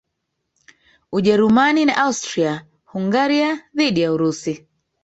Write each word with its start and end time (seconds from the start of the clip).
Ujerumani 1.11 1.85
na 1.85 1.97
Austria 1.97 2.65
Hungaria 2.85 3.63
dhidi 3.75 4.01
ya 4.01 4.13
Urusi 4.13 4.67